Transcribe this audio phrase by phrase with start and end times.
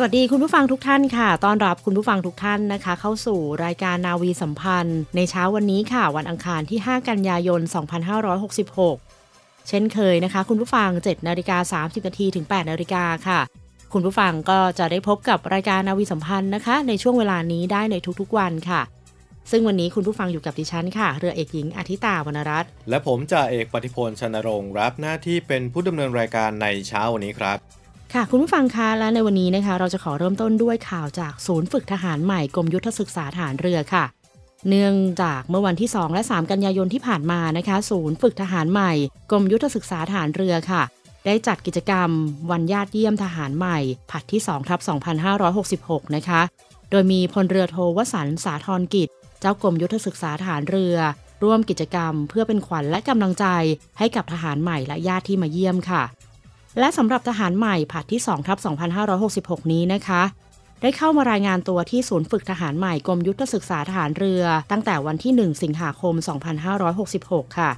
[0.00, 7.60] สวัสดีคุณผู้ฟังทุกท่านค่ะต้อนรับคุณผู้ฟังทุกท่านนะคะ เข้าสู่รายการนาวีสัมพันธ์ ในเช้าวันนี้ค่ะ วันอังคารที่ 5 กันยายน
[8.84, 13.40] 2566 เช่นเคยนะคะ คุณผู้ฟัง 7 นาฬิกา 30 นาทีถึง 8 นาฬิกาค่ะ
[13.92, 18.80] คุณผู้ฟังก็จะได้พบกับรายการนาวีสัมพันธ์นะคะ ในช่วงเวลานี้ได้ในทุกๆวันค่ะ
[19.50, 27.58] ซึ่งวันนี้คุณผู้ฟังอยู่กับดิฉันค่ะ เรือเอกหญิงอาทิตาวรรณรัตน์และผมจ่าเอกปฏิพลชนรงค์รับหน้าที่เป็นผู้ดำเนินรายการในเช้าวันนี้ครับ
[28.14, 34.04] ค่ะคุณผู้ฟังคะและในวันนี้นะคะ เราจะขอเริ่มต้นด้วยข่าวจากศูนย์ฝึกทหารใหม่กรมยุทธศึกษาทหารเรือค่ะ
[34.68, 38.92] เนื่องจากเมื่อวันที่ 2 และ 3 กันยายนที่ผ่านมานะคะ ศูนย์ฝึกทหารใหม่
[39.30, 40.82] กรมยุทธศึกษาทหารเรือค่ะ
[41.26, 42.08] ได้จัดกิจกรรม
[42.50, 43.78] วันญาติเยี่ยมทหารใหม่
[44.10, 44.80] ผัดที่2ทับ
[45.48, 46.40] 2566 นะคะ
[46.90, 49.08] โดยมีพลเรือโทวสันสาธรกิจ
[49.40, 50.96] เจ้ากรมยุทธศึกษาทหารเรือ
[51.44, 53.46] ร่วมกิจกรรม เพื่อเป็นขวัญและกำลังใจ
[53.98, 56.02] ให้กับทหารใหม่และญาติที่มาเยี่ยมค่ะ
[56.78, 58.58] และสำหรับทหารใหม่ผัดที่2ทับ
[59.10, 60.22] 2566 นี้นะคะ
[60.82, 66.14] ได้เข้ามารายงานตัวที่ศูนย์ฝึกทหารใหม่กรมยุทธศึกษาทหารเรือ ตั้งแต่วันที่ 1 สิงหาคม
[66.86, 67.70] 2566 ค่ะ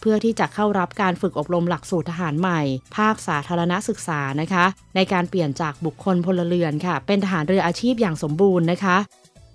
[0.00, 2.60] เพื่อที่จะเข้ารับการฝึกอบรมหลักสูตรทหารใหม่
[2.96, 4.64] ภาคสาธารณศึกษานะคะ
[4.96, 8.96] ในการเปลี่ยนจากบุคคลพลเรือนค่ะ เป็นทหารเรืออาชีพอย่างสมบูรณ์นะคะ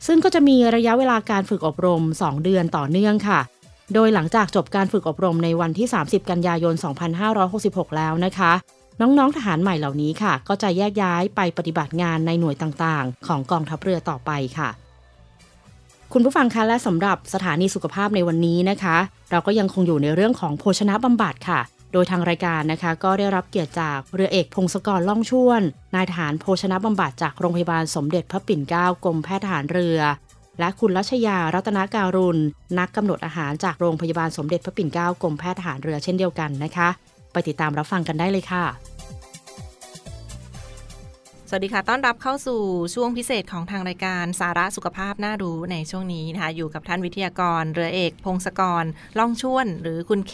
[0.08, 3.40] ซึ่งก็จะมีระยะเวลาการฝึกอบรม 2 เดือนต่อเนื่องค่ะ
[3.94, 6.76] โดยหลังจากจบการฝึกอบรมในวันที่ 30 กันยายน
[7.36, 8.54] 2566 แล้วนะคะ
[9.02, 14.70] น้องๆทหารใหม่เหล่านี้ค่ะ ก็จะแยกย้ายไปปฏิบัติงานในหน่วยต่างๆ ของกองทัพเรือต่อไปค่ะ
[16.14, 18.98] คุณผู้ฟังคะและสำหรับสถานีสุขภาพในวันนี้นะคะ
[19.32, 21.60] เราก็ยังคงอยู่ในเรื่องของโภชนะบำบัดค่ะ
[21.94, 25.62] โดยทางรายการนะคะ ก็ได้รับเกียรติจากเรือเอกพงศกรล่องชวน
[25.96, 30.00] นายทหารโภชนะบำบัดจากโรงพยาบาลสมเด็จพระปิ่นเกล้ากรมแพทย์ทหารเรือ
[30.60, 32.40] และคุณรัชยารัตนการุณ
[32.80, 36.90] นักกำหนดอาหารจากโรงพยาบาลสมเด็จพระปิ่นเกล้ากรมแพทย์ทหารเรือเช่นเดียวกันนะคะ
[37.34, 38.64] ไปติดตามรับฟังกันได้เลยค่ะ
[41.54, 42.62] สวัสดีค่ะ ต้อนรับเข้าสู่
[42.96, 48.86] ช่วงพิเศษของทางรายการสาระสุขภาพน่ารู้ในช่วงนี้นะคะ อยู่กับท่านวิทยากร เรือเอก พงศกร
[49.20, 50.34] ล่องช่วน หรือคุณเค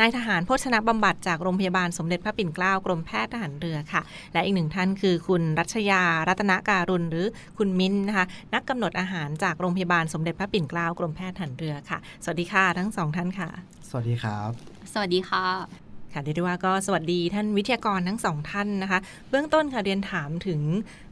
[0.00, 4.02] นายทหารโภชนะบำบัดจากโรงพยาบาลสมเด็จพระปิ่นเกล้ากรมแพทย์ทหารเรือค่ะ
[4.32, 7.26] และอีกหนึ่งท่านคือคุณรัชยา รัตนการุณหรือ
[7.58, 13.48] คุณมิ้นนะคะ นักกำหนดอาหารจากโรงพยาบาลสมเด็จพระปิ่นเกล้ากรมแพทย์ทหารเรือค่ะ สวัสดีค่ะทั้งสองท่านค่ะ
[13.88, 14.50] สวัสดีครับ
[14.92, 15.81] สวัสดีค่ะ
[16.14, 18.98] ค่ะเรียกได้ว่าก็สวัสดีท่านวิทยากรทั้งสองท่านนะคะ
[19.30, 20.60] เบื้องต้นค่ะเรียนถามถึง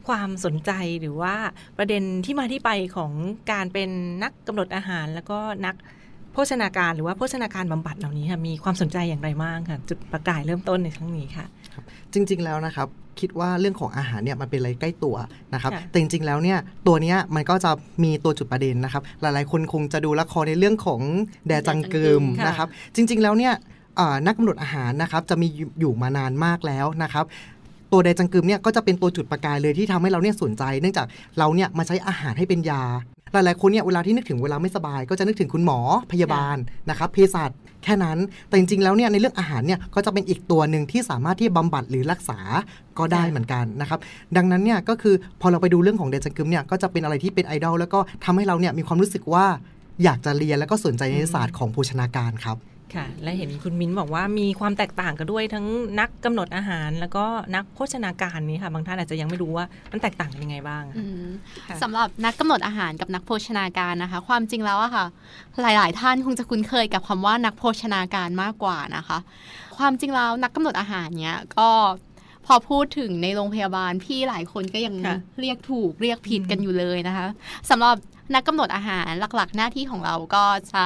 [0.07, 1.35] ความสนใจหรือว่า
[1.77, 3.11] ประเด็นที่มาที่ไปของ
[3.51, 3.89] การเป็น
[4.23, 5.75] นักกำหนดอาหาร แล้วก็นัก
[6.33, 11.45] โภชนาการหรือว่าโภชนาการบำบัดเหล่านี้ค่ะมีความสนใจอย่างไรบ้างค่ะ จุดประกายเริ่มต้นในครั้งนี้ค่ะ
[12.13, 12.87] จริง ๆแล้วนะครับ
[13.19, 15.15] คิดว่าเรื่องของอาหารเนี่ยมันเป็นอะไรใกล้ตัว
[15.53, 16.57] นะครับค่ะแต่จริงๆแล้วเนี่ย
[16.87, 17.71] ตัวเนี้ยมันก็จะ
[18.03, 21.01] มีตัวจุดประเด็นนะครับ หลายๆคนคงจะดูละครในเรื่องของ
[21.47, 23.80] แดจังกึมค่ะนะครับ จริง ๆแล้วเนี่ยอ่า
[24.25, 25.47] นักกำหนดอาหารนะครับจะมี
[25.79, 27.25] อยู่มานานมากแล้วนะครับ
[27.91, 31.07] ตัวแดจังกึมเนี่ยก็จะเป็นตัวจุดประกายเลยที่ทำให้เราเนี่ยสนใจ เนื่องจาก
[31.37, 32.83] เราเนี่ยมาใช้อาหารให้เป็นยา
[33.33, 35.79] หลายๆคนเนี่ยเวลาที่นึกถึงเวลาไม่สบาย ก็จะนึกถึงคุณหมอ
[36.11, 36.57] พยาบาล
[36.89, 37.51] นะครับเภสัช
[37.83, 42.39] แค่นั้น แต่จริงๆแล้วเนี่ยในเรื่องอาหารเนี่ยก็จะเป็นอีกตัวหนึ่งที่สามารถที่บำบัดหรือรักษา
[42.99, 43.99] ก็ได้เหมือนกันนะครับ
[44.37, 49.45] ดังนั้นเนี่ยก็คือพอเราไปดูเรื่องของเดจังกึมเนี่ยก็จะเป็นอะไรที่เป็นไอดอลแล้วก็ทำให้เราเนี่ยมีความรู้สึกว่า
[50.03, 52.57] อยากจะเรียนแล้วก็สนใจในศาสตร์ของโภชนาการครับ
[52.95, 55.65] ค่ะ และเห็นคุณมิ้นบอกว่ามีความแตกต่างกันด้วยทั้ง
[55.99, 61.27] นักกำหนดอาหาร แล้วก็นักโภชนาการนี้ค่ะ บางท่านอาจจะยังไม่รู้ว่ามันแตกต่างกันยังไงบ้างอืม
[61.67, 65.05] ค่ะสำหรับนักกำหนดอาหารกับนักโภชนาการนะคะ ความจริงแล้วอะค่ะ
[65.61, 69.17] หลาย ๆ ท่านคงจะคุ้นเคยกับคำว่านักโภชนาการมากกว่านะคะ
[69.77, 71.69] ความจริงแล้วนักกำหนดอาหารเนี้ยก็
[72.45, 77.27] พอพูดถึงในโรงพยาบาลพี่หลายคนก็ยังค่ะเรียกถูกเรียกผิดกันอยู่เลยนะคะ
[77.69, 77.95] สำหรับ
[78.35, 80.83] นักกำหนดอาหารหลักๆ หน้าที่ของเราก็จะ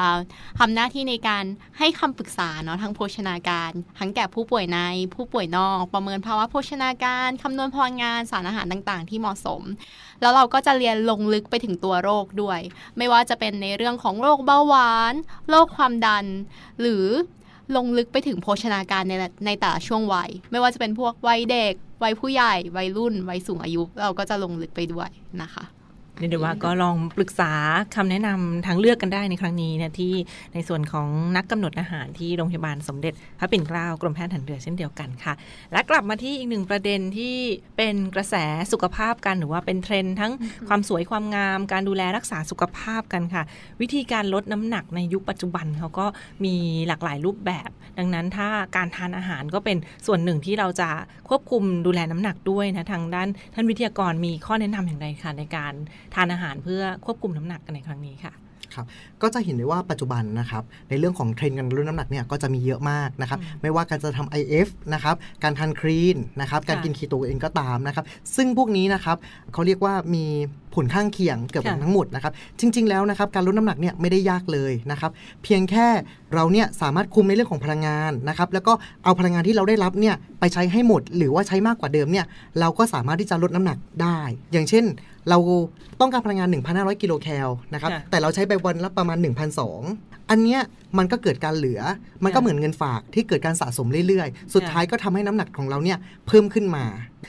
[0.59, 1.43] ทำหน้าที่ในการ
[1.79, 4.79] ให้คำปรึกษาเนาะทั้งโภชนาการ ทั้งแก่ผู้ป่วยใน
[5.13, 9.61] ผู้ป่วยนอก ประเมินภาวะโภชนาการคำนวณพลังงานสารอาหารต่างๆ ที่เหมาะสม
[10.21, 12.59] แล้วเราก็จะเรียนลงลึกไปถึงตัวโรคด้วย
[12.97, 15.13] ไม่ว่าจะเป็นในเรื่องของโรคเบาหวาน
[15.49, 16.25] โรคความดัน
[16.81, 17.05] หรือ
[17.75, 19.13] ลงลึกไปถึงโภชนาการใน
[19.45, 25.09] ในแต่ละช่วงวัย ไม่ว่าจะเป็นพวกวัยเด็ก วัยผู้ใหญ่ วัยรุ่น วัยสูงอายุ เราก็จะลงลึกไปด้วย
[25.41, 25.65] นะคะ
[26.19, 27.51] เรียกได้ว่าก็ลองปรึกษา
[27.95, 30.13] คำแนะนำทางเลือกกันได้ในครั้งนี้นะที่
[30.53, 31.07] ในส่วนของ
[31.37, 35.33] นักกำหนดอาหารที่โรงพยาบาลสมเด็จพระปิ่นเกล้ากรมแพทย์ทหารเรือเช่นเดียวกันค่ะ
[35.71, 37.35] และกลับมาที่อีกหนึ่งประเด็นที่
[37.77, 38.35] เป็นกระแส
[38.71, 40.31] สุขภาพกันหรือว่าเป็นเทรนด์ทั้ง
[40.67, 43.43] ความสวยความงาม การดูแลรักษาสุขภาพกันค่ะ
[43.81, 46.05] วิธีการลดน้ำหนักในยุคปัจจุบันเขาก็
[46.45, 46.55] มี
[46.87, 49.77] หลากหลายรูปแบบ ดังนั้นถ้าการทานอาหารก็เป็น
[50.07, 50.89] ส่วนหนึ่งที่เราจะ
[51.29, 55.73] ควบคุมดูแลน้ำหนักด้วยนะทางด้านท่านวิทยากรมีข้อแนะนำอย่างไรคะในการ
[56.15, 58.33] ทานอาหารเพื่อควบคุมน้ำหนักกันในครั้งนี้ค่ะ
[58.75, 58.85] ครับ
[59.21, 69.17] ก็จะเห็นได้ว่าปัจจุบันนะครับในเรื่องของเทรนด์การลดน้ำหนักเนี่ยก็จะมีเยอะมากนะครับไม่ว่าการจะทำ IF นะครับการทานครีนนะครับการกินคีโตเองก็ตามนะครับซึ่งพวกนี้นะครับ
[69.53, 70.25] เขาเรียกว่ามี
[70.75, 75.11] ผลข้างเคียงเกือบค่ะทั้งหมดนะครับ จริง ๆ แล้วนะครับการลดน้ำหนักเนี่ยไม่ได้ยากเลยนะครับ
[75.43, 75.87] เพียงแค่
[76.33, 78.73] เราเนี่ยสามารถคุมในเรื่องของพลังงานนะครับ แล้วก็
[79.03, 82.25] เอาพลังงานที่เราได้รับเนี่ยไปใช้ให้หมด หรือว่าใช้มากกว่าเดิมเนี่ย
[82.59, 84.19] เราก็สามารถที่จะลดน้ำหนักได้
[84.51, 84.85] อย่างเช่น
[85.29, 85.37] เรา
[85.99, 89.17] ต้องการพลังงาน 1,500 กิโลแคลนะครับค่ะแต่เราใช้ไปวันละประมาณ
[89.69, 90.61] 1,200 อันเนี้ย
[90.97, 91.81] มันก็เกิดการเหลือ
[92.23, 95.97] มันก็ค่ะเหมือนเงินฝากที่เกิดการสะสมเรื่อยๆ สุดค่ะท้ายก็ทำให้น้ำหนักของเราเนี่ย
[96.27, 96.85] เพิ่มขึ้นมา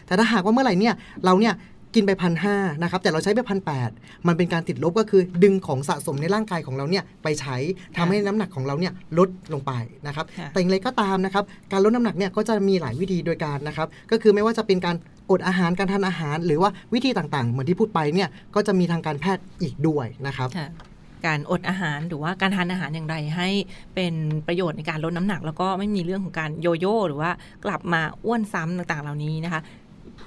[0.06, 0.94] แต่ถ้าหากว่าเมื่อไหร่เนี่ย
[1.24, 1.54] เราเนี่ย
[1.96, 7.56] กินไปพันห้านะครับแต่เราใช้ไปพันแมันเป็นการติดลบก็คือดึงของสะสมในร่างกายของเราเนี่ยไปใช้
[7.96, 9.72] ทำให้น้ำหนักของเราเนี่ยลดลงไป
[10.06, 14.96] นะครับค่ะแต่อย่างไรก็ตามนะครับการลดน้ำหนักเนี่ยก็จะมีหลายวิธีโดยการนะครับก็คือไม่ว่าจะเป็นการ
[15.30, 20.70] อดอาหารการทานอาหาร หรือว่าวิธีต่างๆ เหมือนที่พูดไปเนี่ยก็จะมีทางการแพทย์อีกด้วยนะครับค่ะ
[21.26, 23.48] การอดอาหารหรือว่าการทานอาหารอย่างไรให้
[23.94, 24.14] เป็น
[24.46, 27.30] ประโยชน์ในการลดน้ำหนัก แล้วก็ไม่มีเรื่องของการโยโย่หรือว่า
[27.64, 29.60] กลับมาอ้วนซ้ำต่างๆเหล่านี้นะคะ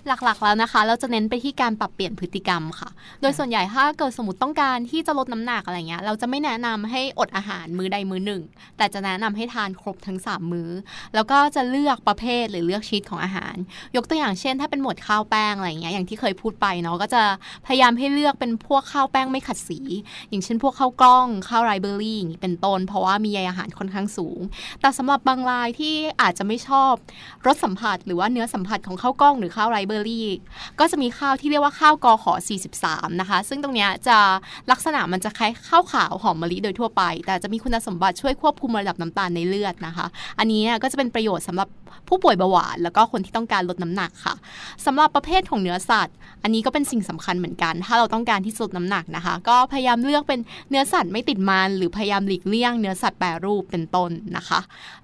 [0.07, 2.90] หลักๆแล้วนะคะ เราจะเน้นไปที่การปรับเปลี่ยนพฤติกรรมค่ะ
[3.22, 8.42] โดยส่วนใหญ่ถ้าเกิดสมมติต้องการที่จะลดน้ำหนักอะไรเงี้ย เราจะไม่แนะนำให้อดอาหารมื้อใดมื้อหนึ่ง
[8.78, 10.69] แต่จะแนะนำให้ทานครบทั้ง 3 มื้อ
[11.16, 13.56] แล้วก็จะเลือกประเภทหรือเลือกชนิดของอาหาร
[13.96, 17.22] ยกตัวอย่างเช่น ถ้าเป็นหมวดข้าวแป้งอะไรเงี้ย อย่างที่เคยพูดไปเนาะ ก็จะ
[17.68, 19.80] พยายามให้เลือกเป็นพวกข้าวแป้งไม่ขัดสี
[20.30, 24.40] อย่างเช่น พวกข้าวกล้อง ข้าวไรเบอรี่อย่างนี้เป็นต้น เพราะว่ามีใยอาหารค่อนข้างสูง
[24.81, 26.94] แต่สำหรับบางรายที่อาจจะไม่ชอบ
[27.46, 30.27] รสสัมผัส หรือว่าเนื้อสัมผัสของข้าวกล้องหรือข้าวไรเบอรี่
[30.80, 32.33] ก็จะมีข้าวที่เรียกว่าข้าวกอขอ
[32.75, 34.18] 43 นะคะ ซึ่งตรงนี้จะ
[34.71, 40.06] ลักษณะมันจะคล้ายข้าวขาวหอมมะลิโดยทั่วไป แต่จะมีคุณสมบัติช่วยควบคุมระดับน้ำตาลในเลือดนะคะ
[40.39, 41.68] อันนี้เนี่ยก็จะเป็นประโยชน์สำหรับ
[42.07, 44.36] ผู้ป่วยเบาหวาน แล้วก็คนที่ต้องการลดน้ำหนักค่ะ
[44.86, 50.39] สำหรับประเภทของเนื้อสัตว์ อันนี้ก็เป็นสิ่งสำคัญเหมือนกัน ถ้าเราต้องการที่จะลดน้ำหนักนะคะ ก็พยายามเลือกเป็น
[50.69, 54.59] เนื้อสัตว์ไม่ติดมัน หรือพยายามหลีกเลี่ยงเนื้อสัตว์แปรรูปเป็นต้นนะคะ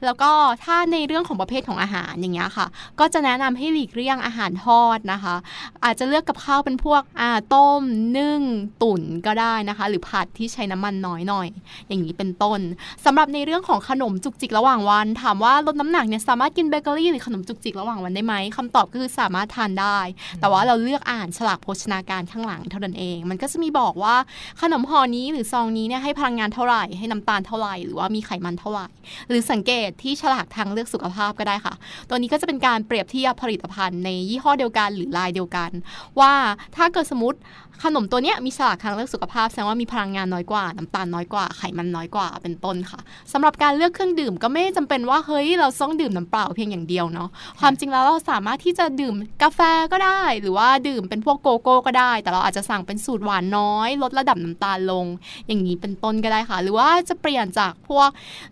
[0.06, 0.32] แล้วก็
[0.64, 2.68] ถ้าในเรื่องของประเภทของอาหารอย่างเงี้ยค่ะ
[3.00, 4.68] ก็จะแนะนำให้หลีกเลี่ยงอาหารท
[4.98, 5.36] ดนะคะ
[5.84, 7.82] อาจจะเลือกกับข้าวเป็นพวกอ่าต้ม
[8.18, 8.42] นึ่ง
[8.82, 11.48] ตุ๋นก็ได้นะคะ หรือผัดที่ใช้น้ำมันน้อยหน่อย
[11.88, 12.60] อย่างนี้เป็นต้น
[13.06, 19.98] สำหรับในเรื่องของขนมจุกจิกระหว่างวัน ถามว่าลดน้ำหนักเนี่ยสามารถกินเบเกอรี่หรือขนมจุกจิกระหว่างวันได้ไหมคำตอบก็คือสามารถทานได้
[20.40, 24.16] แต่ว่าเราเลือกอ่านฉลากโภชนาการข้างหลังเท่านั้นเอง มันก็จะมีบอกว่า
[24.62, 28.88] ขนมห่อนี้หรือซองนี้เนี่ยให้พลังงานเท่าไหร่ให้น้ำตาลเท่าไหร่ หรือว่ามีไขมันเท่าไหร่
[29.30, 31.74] หรือสังเกตที่ฉลากทางเลือกสุขภาพก็ได้ค่ะ
[32.10, 35.72] ตัวนี้ก็จะเป็นการเปรียบเทียบผลิตภัณฑ์ในยี่ห้อเดียวกันหรือลายเดียวกัน
[36.20, 36.34] ว่า
[36.76, 37.40] ถ้าเกิดสมมติ
[37.84, 43.00] ขนมตัวเนี้ยมีฉลากทางเลือกสุขภาพแสดงว่ามีพลังงานน้อยกว่าน้ำตาลน้อยกว่าไขมันน้อยกว่าเป็นต้นค่ะ
[43.34, 49.60] สำหรับการเลือกเครื่องดื่มก็ไม่จำเป็นว่าเฮ้ยเราต้องดื่มน้ำเปล่าเพียงอย่างเดียวเนาะความจริงแล้วเราสามารถที่จะดื่มกาแฟ
[49.92, 55.06] ก็ได้ หรือว่าดื่มเป็นพวกโกโก้ก็ได้ แต่เราอาจจะสั่งเป็นสูตรหวานน้อย ลดระดับน้ำตาลลง
[55.48, 58.10] อย่างนี้เป็นต้นก็ได้ค่ะ หรือว่าจะเปลี่ยนจากพวก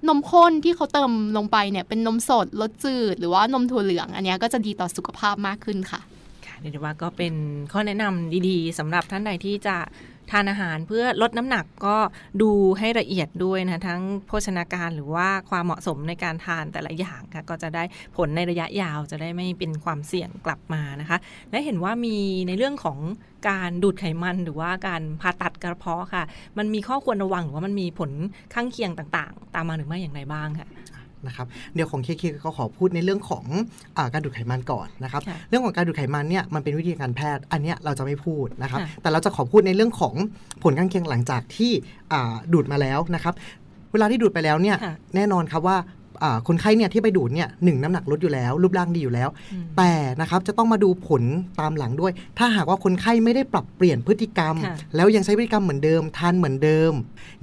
[0.07, 6.01] นมข้นที่เขาเติมลงไปเนี่ยเป็นนมสดรสจืด หรือว่านมถั่วเหลือง อันนี้ก็จะดีต่อสุขภาพมากขึ้นค่ะ
[6.71, 7.33] เรียกว่าก็เป็น
[7.71, 9.77] ข้อแนะนำดีๆสำหรับท่านใดที่จะ
[10.31, 11.97] ทานอาหารเพื่อลดน้ำหนักก็
[12.41, 17.83] ดูให้ละเอียดด้วยนะ ทั้งโภชนาการหรือว่าความเหมาะสมในการทานแต่ละอย่างค่ะก็จะได้
[18.17, 21.17] ผลในระยะยาวจะได้ไม่เป็นความเสี่ยงกลับมานะคะ
[21.51, 22.15] และเห็นว่ามี
[22.47, 22.99] ในเรื่องของ
[23.49, 26.23] การดูดไขมันหรือว่าการผ่าตัดกระเพาะค่ะ
[26.57, 28.11] มันมีข้อควรระวังหรือว่ามันมีผล
[28.53, 30.67] ข้างเคียงต่างๆ ตามมาหรือไม่อย่างไรบ้างค่ะ
[31.27, 33.45] นะครับเดี๋ยวของเคเคก็ขอพูดในเรื่องของ
[33.97, 40.15] อาการดูดไขมันก่อนนะครับค่ะเรื่องของการดูดไขมันเนี่ยมันเป็นวิธีการแพทย์ อันเนี้ยเราจะไม่พูดนะครับค่ะแต่เราจะขอพูดในเรื่องของ
[40.63, 41.71] ผลข้างเคียงหลังจากที่
[42.13, 43.33] อ่าดูดมาแล้วนะครับ
[43.91, 46.02] เวลาที่ดูดไปแล้วเนี่ยค่ะแน่นอนครับว่าอ่า
[46.47, 51.23] คนไข้เนี่ยที่ไปดูดเนี่ยหนึ่งน้ำหนักลดอยู่แล้ว รูปร่างดีอยู่แล้วอืมแต่นะครับจะต้องมาดูผล
[51.59, 56.93] ตามหลังด้วย ถ้าหากว่าคนไข้ไม่ได้ปรับเปลี่ยนพฤติกรรมค่ะแล้วยังใช้พฤติกรรมเหมือนเดิมทานเหมือนเดิม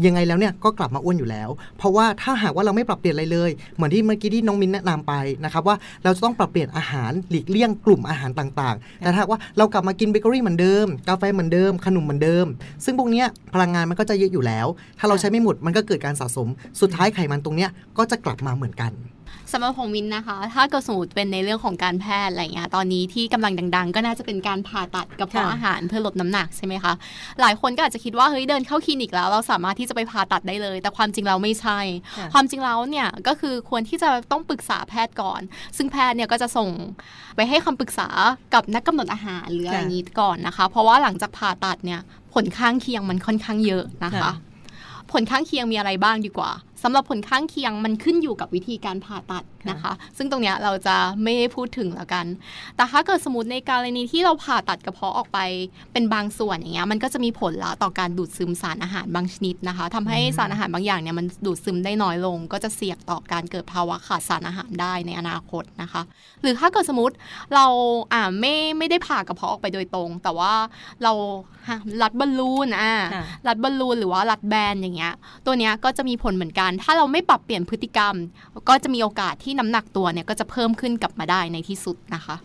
[0.05, 5.13] ยังไงแล้วเนี่ยก็กลับมาอ้วนอยู่แล้ว เพราะว่าถ้าหากว่าเราไม่ปรับเปลี่ยนอะไรเลย เหมือนที่เมื่อกี้ที่น้องมินแนะนำไป
[5.45, 12.47] นะครับว่าเราจะต้องปรับเปลี่ยนอาหารหลีกเลี่ยงกลุ่มอาหารต่างๆ แต่ถ้าหากว่าเรากลับมากินเบเกอรี่เหมือนเดิม กาแฟเหมือนเดิม ขนมเหมือนเดิม
[12.85, 14.67] ซึ่งพวกเนี้ยพลังงานมันก็จะเยอะอยู่แล้ว
[14.99, 16.49] ถ้าเราใช้ไม่หมดมันก็เกิดการสะสม
[16.81, 18.93] สุดท้ายไขมันตรงเนี้ยก็จะกลับมาเหมือนกัน
[19.53, 26.93] สำหรับของมินนะคะ ถ้าเกิดสมมติเป็นในเรื่องของการแพทย์อะไรเงี้ย ตอนนี้ที่กำลังดัง ๆ ก็น่าจะเป็นการผ่าตัดกระเพาะค่ะอาหารเพื่อลดน้ำหนักใช่ไหมคะ
[27.41, 31.79] หลายคนก็อาจจะคิดว่าเฮ้ยเดินเข้าคลินิกแล้ว เราสามารถที่จะไปผ่าตัดได้เลย แต่ความจริงแล้วไม่ใช่
[32.17, 35.41] ค่ะความจริงแล้วเนี่ยก็คือควรที่จะต้องปรึกษาแพทย์ก่อน
[35.77, 36.69] ซึ่งแพทย์เนี่ยก็จะส่ง
[37.37, 38.09] ไปให้คำปรึกษา
[38.55, 42.01] กับนักกำหนดอาหารหรืออะไรอย่างนี้ก่อนนะคะ เพราะว่าหลังจากผ่าตัดเนี่ย
[42.35, 44.33] ผลข้างเคียงมันค่อนข้างเยอะนะคะค่ะ
[45.13, 46.51] ผลข้างเคียงมีอะไรบ้างดีกว่า
[46.83, 52.27] สำหรับผลข้างเคียงมันขึ้นอยู่กับวิธีการผ่าตัดนะคะ ซึ่งตรงเนี้ยเราจะไม่ได้พูดถึงแล้วกัน
[52.77, 55.39] แต่ถ้าเกิดสมมติในกรณีที่เราผ่าตัดกระเพาะออกไป
[55.93, 66.03] เป็นบางส่วนอย่างเงี้ยมันก็จะมีผลละต่อการดูดซึมสารอาหารบางชนิดนะคะทำให้สารอาหารบางอย่างเนี่ยมันดูดซึมได้น้อยลง ก็จะเสี่ยงต่อการเกิดภาวะขาดสารอาหารได้ในอนาคตนะคะ
[66.43, 67.15] หรือถ้าเกิดสมมติ
[67.55, 67.67] เรา
[68.13, 70.53] อ่าไม่ไม่ได้ผ่ากระเพาะออกไปโดยตรง แต่ว่า
[71.03, 71.13] เรา
[71.69, 75.15] ฮะรัดบอลลูนอ่าค่ะรัดบอลลูนหรือว่ารัดแบนอย่างเงี้ย
[75.47, 78.15] ตัวเนี้ยก็จะมีผลเหมือนกันถ้าเราไม่ปรับเปลี่ยนพฤติกรรม
[78.69, 82.37] ก็จะมีโอกาสที่น้ำหนักตัวเนี่ยก็จะเพิ่มขึ้นกลับมาได้ในที่สุดนะคะ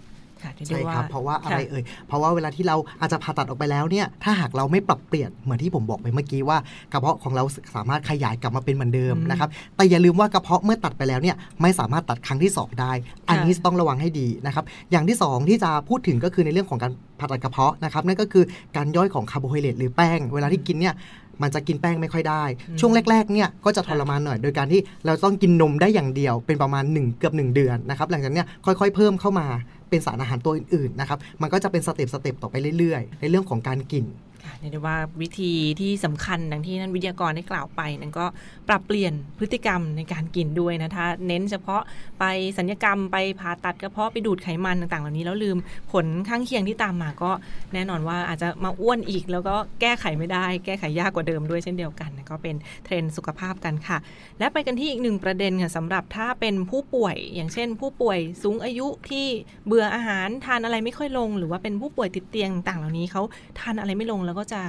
[0.43, 6.57] ค่ะเรียกใช่ได้ครับเพราะว่าอะไรค่เอ่ยเพราะว่าเวลาที่เราอาจจะผ่าตัดออกไปแล้วเนี่ยถ้าหากเราไม่ปรับเปลี่ยนเหมือนที่ผมบอกไปเมื่อกี้ว่า
[6.93, 7.43] กระเพาะของเรา
[7.75, 12.91] สามารถขยายกลับมาเป็นเหมือนเดิมอืมนะครับแต่อย่าลืมว่ากระเพาะเมื่อตัดไปแล้วเนี่ยไม่สามารถตัดครั้งที่ 2 ได้
[13.29, 18.43] อันนี้ต้องระวังให้ดีนะครับอย่างที่ 2 ที่จะพูดถึงก็คือในเรื่องของการผ่าตัดกระเพาะนะครับนั่นก็คือ
[18.75, 20.95] การย่อยของคาร์โบไฮเดรตหรือแป้ง เวลาที่กินเนี่ย
[21.41, 22.43] มันจะกินแป้งไม่ค่อยได้
[22.79, 29.47] ช่วงแรกๆเนี่ยก็จะทรมานหน่อย โดยการที่เราต้องกินนมได้อย่างเดียว เป็นประมาณ 1 เกือบ 1 เดือนนะครับ หลังจากเนี้ยค่อยๆ เพิ่มเข้ามา
[29.89, 38.25] เป็นสารอาหารตัวอื่นๆนะครับ มันก็จะเป็น step step ต่อไปเรื่อยๆ ในเรื่องของการกินค่ะ เรียกได้ว่าวิธีที่สำคัญดังที่ท่านวิทยากรได้กล่าวไป นั้นก็
[38.67, 41.81] ปรับเปลี่ยนพฤติกรรมในการกินด้วยนะถ้าเน้นเฉพาะ
[42.19, 42.23] ไป
[42.57, 45.57] สัญญกรรมไปผ่าตัดกระเพาะไปดูดไขมันต่างๆ เหล่านี้แล้วลืม
[45.91, 47.31] ผลข้างเคียงที่ตามมาก็
[47.73, 53.97] แน่นอนว่าอาจจะมาอ้วนอีก แล้วก็แก้ไขไม่ได้ แก้ไขยากกว่าเดิมด้วยเช่นเดียวกันก็เป็นเทรนด์สุขภาพกันค่ะ
[54.39, 59.25] และไปกันที่อีกหนึ่งประเด็นค่ะสำหรับถ้าเป็นผู้ป่วย อย่างเช่น ผู้ป่วยสูงอายุที่
[59.65, 63.21] เบื่ออาหารทานอะไรไม่ค่อยลง หรือว่าเป็นผู้ป่วยติดเตียงต่างๆเหล่านี้เขา
[63.59, 64.61] ทานอะไรไม่ลงแล้วก็จะ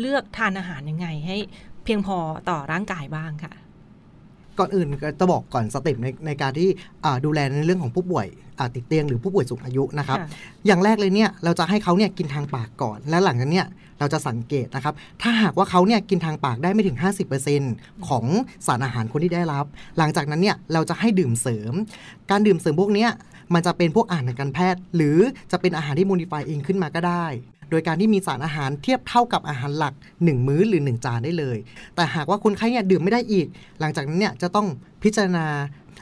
[0.00, 1.36] เลือกทานอาหารยังไงให้
[1.84, 2.16] เพียงพอ
[2.50, 3.52] ต่อร่างกายบ้างค่ะ
[4.58, 6.68] ก่อนอื่นก็จะบอกก่อนสเต็ปในในการที่
[7.04, 8.26] อ่าดูแลในเรื่องของผู้ป่วย
[8.58, 10.28] อ่าติดเตียงหรือผู้ป่วยสูงอายุนะครับค่ะ
[10.66, 13.66] อย่างแรกเลยเนี่ยเราจะให้เขาเนี่ยกินทางปากก่อน และหลังจากเนี้ย
[13.98, 16.98] เราจะสังเกตนะครับ ถ้าหากว่าเขาเนี่ยกินทางปากได้ไม่ถึง
[17.52, 18.24] 50%ของ
[18.66, 19.64] สารอาหารคนที่ได้รับ
[19.98, 21.72] หลังจากนั้นเนี่ยเราจะให้ดื่มเสริม
[22.30, 23.10] การดื่มเสริมพวกเนี้ย
[23.54, 25.18] มันจะเป็นพวกอาหารทางการแพทย์ หรือ
[25.52, 27.26] จะเป็นอาหารที่โมดิฟายเองขึ้นมาก็ได้
[27.70, 31.56] โดยการที่มีสารอาหารเทียบเท่ากับอาหารหลัก 1 มื้อหรือ 1 จานได้เลย
[31.94, 33.46] แต่หากว่าคนไข้เนี่ยดื่มไม่ได้อีก
[33.80, 34.66] หลังจากนั้นเนี่ยจะต้อง
[35.02, 35.46] พิจารณา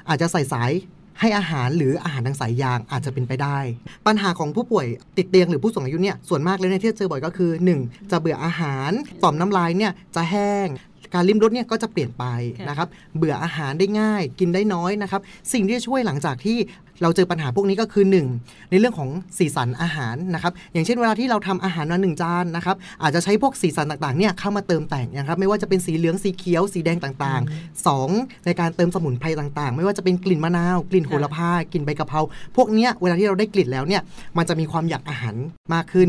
[0.09, 0.73] อาจจะใส่สาย
[1.21, 3.59] ให้อาหารหรืออาหารทางสายยางอาจจะเป็นไปได้
[4.07, 8.11] ปัญหาของผู้ป่วยติดเตียงหรือผู้สูงอายุเนี่ยส่วนมากเลยเนี่ยที่เจอบ่อยก็คือ 1.
[8.11, 8.91] จะเบื่ออาหาร
[9.23, 10.69] ต่อมน้ำลายเนี่ยจะแห้ง
[11.15, 12.25] การลิ้มรสเนี่ยก็จะเปลี่ยนไป
[12.69, 15.21] นะครับ เบื่ออาหารได้ง่าย กินได้น้อยนะครับ
[15.53, 16.59] สิ่งที่ช่วยหลังจากที่
[17.03, 18.05] เราเจอปัญหาพวกนี้ก็คือ
[18.39, 18.71] 1.
[18.71, 28.47] ในเรื่องของสีสันอาหารนะครับ อย่างเช่นเวลาที่เราทำอาหารมาหนึ่งจานนะครับ อาจจะใช้พวกสีสันต่างๆเนี่ยเข้ามาเติมแต่งนะครับ ไม่ว่าจะเป็นสีเหลืองสีเขียว สีแดงต่างๆ 2.
[28.47, 32.21] ในการเติมสมุนไพรต่างๆ ไม่ว่าจะเป็นกลิ่นมะนาวกลิ่นโหระพากลิ่นใบกะเพรา
[32.57, 34.03] พวกเนี้ยเวลาที่เราได้กลิ่นแล้วเนี่ย
[34.39, 35.35] มันจะมีความอยากอาหาร
[35.75, 36.09] มากขึ้น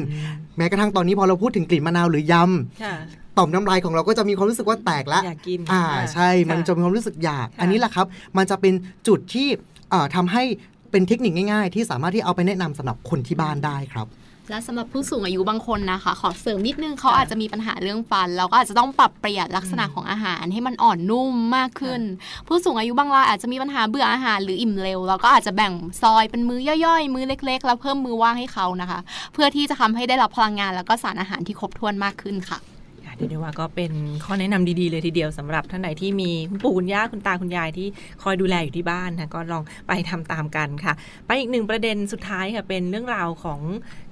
[0.57, 2.95] แม้กระทั่งตอนนี้พอเราพูดถึงกลิ่นมะนาวหรือยำค่ะ
[3.37, 8.05] ต่อมน้ำลายของเราก็จะมีความรู้สึกว่าแตกแล้วอยากกินอ่าค่ะใช่ มันค่ะจะมีความรู้สึกอยากค่ะอันนี้แหละครับ
[8.37, 8.73] มันจะเป็น
[9.07, 9.47] จุดที่
[9.89, 10.43] เอ่อทำให้
[10.91, 14.07] เป็นเทคนิคง่ายๆ ที่สามารถที่เอาไปแนะนำสำหรับคนที่บ้านได้ครับ
[14.49, 22.01] และสำหรับผู้สูงอายุบางคนนะคะ ขอเสริมนิดนึงเขาอาจจะมีปัญหาเรื่องฟัน เราก็อาจจะต้องปรับเปลี่ยนลักษณะของอาหารให้มันอ่อนนุ่มมากขึ้น
[22.47, 28.99] ผู้สูงอายุบางรายอาจจะมีปัญหาเบื่ออาหารหรืออิ่มเร็วเราก็อาจจะแบ่งซอยเป็นมื้อย่อยๆ มื้อเล็ก ๆ แล้วเพิ่มมือว่างให้เขานะคะ
[29.33, 32.78] เพื่อที่จะทำให้ได้รับพลังงานแล้วก็สารอาหารที่ครบถ้วนมากขึ้นค่ะค่ะ
[33.19, 33.91] เรียกได้ว่าก็เป็น
[34.25, 37.87] ข้อแนะนำดีๆเลยทีเดียวสำหรับท่านไหนที่มีคุณปู่คุณย่าคุณตาคุณยายที่
[38.23, 40.93] คอยดูแลอยู่ที่บ้านนะก็ลองไปทำตามกันค่ะ
[41.25, 43.61] ไปอีกหนึ่งประเด็นสุดท้ายค่ะเป็นเรื่องราวของ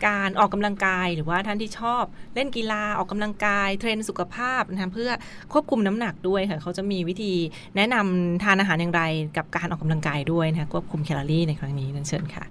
[0.08, 2.04] การออกกำลังกาย หรือว่าท่านที่ชอบ
[2.36, 5.12] เล่นกีฬาออกกำลังกาย เทรนสุขภาพนะเพื่อ
[5.54, 7.34] ควบคุมน้ำหนักด้วยค่ะเขาจะมีวิธี
[7.76, 9.04] แนะนำทานอาหารอย่างไร
[9.38, 12.46] กับการออกกำลังกายด้วยนะคะควบคุมแคลอรี่ในครั้งนี้นั่นเชิญค่ะ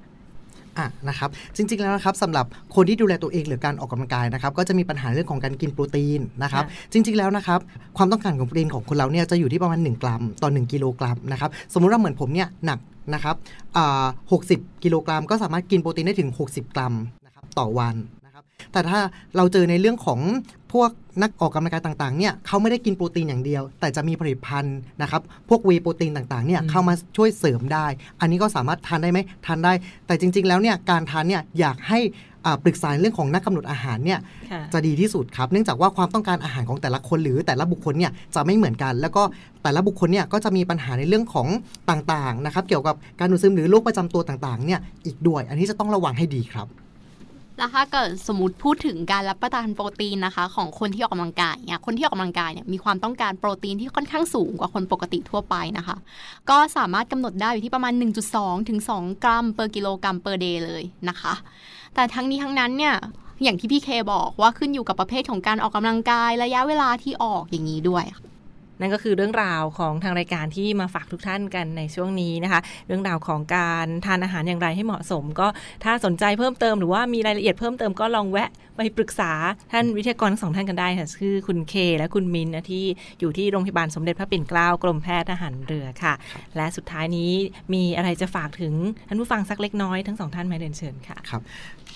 [0.78, 7.60] อะนะครับจริงๆแล้วนะครับสำหรับคนที่ดูแลตัวเองหรือการออกกำลังกายนะครับก็จะมีปัญหาเรื่องของการกินโปรตีนนะครับค่ะจริงๆแล้วนะครับ
[7.96, 12.78] ความต้องการของโปรตีนของคนเราเนี่ยจะอยู่ที่ประมาณ 1 กรัมต่อ 1 กิโลกรัมนะครับสมมุติว่าเหมือนผมเนี่ยหนัก
[13.14, 13.34] นะครับ
[13.76, 14.06] อ่า
[14.44, 16.94] 60กิโลกรัมก็สามารถกินโปรตีนได้ถึง 60 กรัม
[17.26, 18.15] นะครับต่อวันนะครับ
[18.72, 19.00] แต่ถ้า
[19.36, 20.20] เราเจอในเรื่องของ
[20.72, 20.90] พวก
[21.22, 27.86] นักออกกำลังกายต่างๆเนี่ยเขาไม่ได้กินโปรตีนอย่างเดียว แต่จะมีผลิตภัณฑ์นะครับ พวกเวย์โปรตีนต่างๆเนี่ยเข้ามาช่วยเสริมได้
[28.20, 29.72] อันนี้ก็สามารถทานได้ไหมทานได้
[30.06, 32.00] แต่จริง ๆ แล้วเนี่ยการทานเนี่ยอยากให้
[32.46, 34.18] อ่าปรึกษาเรื่องของนักกำหนดอาหารเนี่ย
[34.52, 39.22] ค่ะจะดีที่สุดครับ เนื่องจากว่าความต้องการอาหารของแต่ละคนหรือแต่ละบุคคลเนี่ยจะไม่เหมือนกัน แล้วก็
[39.62, 41.48] แต่ละบุคคลเนี่ยก็จะมีปัญหาในเรื่องของ
[41.90, 46.68] ต่างๆนะครับเกี่ยวกับการดูดซึมหรือโรคประจำตัวต่างๆเนี่ยอีกด้วย อันนี้จะต้องระวังให้ดีครับ
[47.58, 55.96] แล้วถ้าเกิดสมมติพูดถึงการรับประทานโปรตีนนะคะ ของคนที่ออกกำลังกายเนี่ยคนที่ออกกำลังกายเนี่ยมีความต้องการโปรตีนที่ค่อนข้างสูงกว่าคนปกติทั่วไปนะคะ
[56.50, 57.92] ก็สามารถกำหนดได้อยู่ที่ประมาณ
[58.30, 61.34] 1.2 ถึง 2 กรัม per กิโลกรัม per day เลยนะคะ
[61.94, 62.94] แต่ทั้งนี้ทั้งนั้นเนี่ย
[63.42, 68.25] อย่างที่พี่เคบอกว่าขึ้นอยู่กับประเภทของการออกกำลังกายระยะเวลาที่ออกอย่างนี้ด้วยค่ะ
[68.80, 75.48] นั่นก็คือเรื่องราวของทางรายการที่มาฝากทุกท่านกันในช่วงนี้นะคะ เรื่องราวของการทานอาหารอย่างไรให้เหมาะสม ก็
[75.84, 79.32] ถ้าสนใจเพิ่มเติมหรือว่ามีรายละเอียดเพิ่มเติมก็ลองแวะไปปรึกษา
[79.72, 82.84] ท่านวิทยากรทั้งสองท่านกันได้ค่ะคือคุณเค และคุณมินนะที่
[83.20, 86.14] อยู่ที่โรงพยาบาลสมเด็จพระปิ่นเกล้ากรมแพทย์ทหารเรือค่ะ
[86.56, 87.32] และสุดท้ายนี้
[87.74, 88.74] มีอะไรจะฝากถึง
[89.08, 91.42] ท่านผู้ฟังสักเล็กน้อยทั้งสองท่านไหมเรียนเชิญค่ะครับ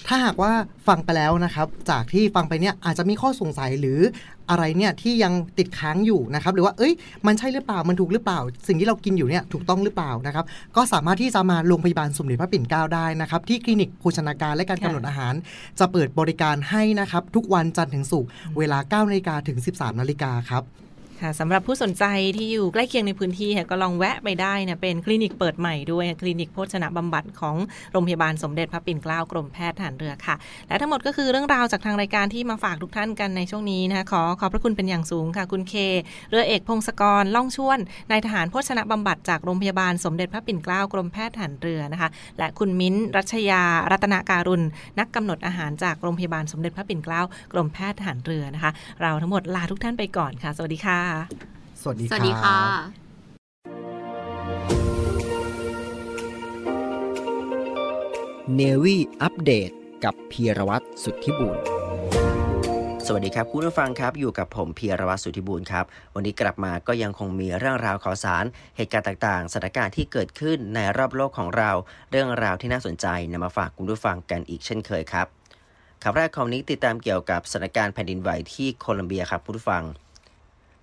[0.07, 0.52] ถ้าหากว่า
[0.88, 3.99] ฟังไปแล้วนะครับ จากที่ฟังไปเนี่ยอาจจะมีข้อสงสัยหรือ
[4.50, 6.92] อะไรเนี่ยที่ยังติดค้างอยู่นะครับหรือว่าเอ้ย
[7.26, 8.38] มันใช่หรือเปล่ามันถูกหรือเปล่า
[8.69, 10.45] สิ่งที่เรากินอยู่เนี่ยถูกต้องหรือเปล่านะครับ
[10.76, 15.35] ก็สามารถที่จะมาโรงพยาบาลสมเด็จพระปิ่นเกล้าได้นะครับที่คลินิกโภชนาการและการกำหนดอาหาร
[15.78, 18.28] จะเปิดบริการให้นะครับทุกวันจันทร์ถึงศุกร์
[18.59, 20.62] เวลา9นาฬิกาถึง 13นาฬิกาครับ
[21.23, 22.05] ค่ะสำหรับผู้สนใจ
[22.37, 27.57] ที่อยู่ใกล้เคียงในพื้นที่ค่ะก็ลองแวะไปได้นะเป็นคลินิกเปิดใหม่ด้วยคลินิกโภชนะบำบัดของ
[27.93, 30.35] โรงพยาบาลสมเด็จพระปิ่นเกล้ากรมแพทย์ทหารเรือค่ะ
[30.69, 35.75] และทั้งหมดก็คือเรื่องราวจากทางรายการที่มาฝากทุกท่านกันในช่วงนี้นะคะขอขอบพระคุณเป็นอย่างสูงค่ะ คุณเค
[36.31, 37.79] เรือเอกพงศกรล่องชวน
[38.11, 42.09] นายทหารโภชนะบำบัดจากโรงพยาบาลสมเด็จพระปิ่นเกล้ากรมแพทย์ทหารเรือนะคะ
[42.39, 44.65] และคุณมิ้นรัชยารัตนาการุณ
[44.99, 47.21] นักกำหนดอาหารจากโรงพยาบาลสมเด็จพระปิ่นเกล้า
[47.53, 51.10] กรมแพทย์ทหารเรือนะคะ เราทั้งหมดลาทุกท่านไปก่อนค่ะ สวัสดีค่ะ
[51.81, 52.59] สวัสดีสวัสดีค่ะ
[58.57, 59.71] เนวี่อัปเดต
[60.05, 61.59] กับพีรวัตรสุทธิบุญ
[63.07, 68.44] สวัสดีครับคุณผู้ฟังครับอยู่กับผมพีรวัตรสุทธิบุญครับ วันนี้กลับมาก็ยังคงมีเรื่องราวข่าวสาร
[68.77, 71.70] เหตุการณ์ต่างๆสถานการณ์ที่เกิดขึ้นในรอบโลกของเรา
[72.11, 75.27] เรื่องราวที่น่าสนใจนำมาฝากคุณผู้ฟังกันอีกเช่นเคยครับ
[76.03, 79.85] ข่าวแรกของนี้ติดตามเกี่ยวกับสถานการณ์แผ่นดินไหวที่โคลัมเบียครับคุณผู้ฟัง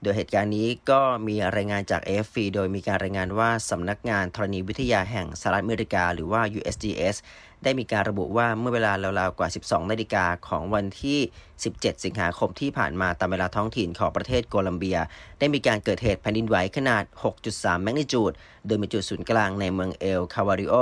[0.01, 7.15] โดยเหตุการณ์นี้ก็มีรายงานจาก AFP โดยมีการรายงานว่าสำนักงานธรณีวิทยาแห่งสหรัฐอเมริกา หรือว่า USGS
[7.63, 11.19] ได้มีการระบุว่าเมื่อเวลาราวๆกว่า 12 นาฬิกาของวันที่
[11.61, 14.97] 17 สิงหาคมที่ผ่านมาตามเวลาท้องถิ่นของประเทศโคลัมเบีย
[15.39, 17.03] ได้มีการเกิดเหตุแผ่นดินไหวขนาด
[17.43, 18.31] 6.3 แมกนิจูด
[18.65, 20.75] โดยมีจุดศูนย์กลางในเมืองเอลกัลวาริโอ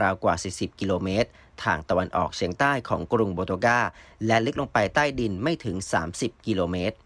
[0.00, 1.28] ราวกว่า 40 กิโลเมตร
[1.64, 3.80] ทางตะวันออกเฉียงใต้ของกรุงโบโกตา
[4.26, 5.76] และลึกลงไปใต้ดินไม่ถึง
[6.12, 6.96] 30 กิโลเมตร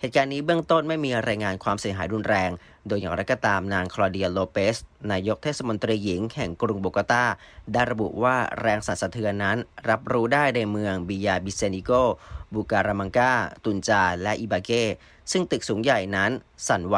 [0.00, 2.50] เหตุการณ์นี้เบื้องต้นไม่มีรายงานความเสียหายรุนแรง
[2.86, 4.76] โดยอย่างไรก็ตามนางคลอเดียโลเปส
[5.12, 7.24] นายกเทศมนตรีหญิงแห่งกรุงโบโกตา
[7.72, 11.90] ได้ระบุว่าแรงสั่นสะเทือนนั้น รับรู้ได้ในเมืองบิยาบิเซนซิโอ
[12.54, 13.32] บูการามังกา
[13.64, 14.70] ตุนจา และอิบาเก
[15.32, 16.30] ซึ่งตึกสูงใหญ่นั้น
[16.68, 16.96] สั่นไหว